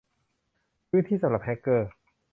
[0.89, 1.89] พื้นที่สำหรับแฮกเกอร์